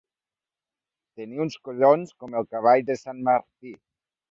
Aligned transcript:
Tenir 1.21 1.43
uns 1.45 1.59
collons 1.69 2.15
com 2.23 2.41
el 2.41 2.49
cavall 2.55 2.83
de 2.91 2.99
sant 3.05 3.23
Martí. 3.31 3.79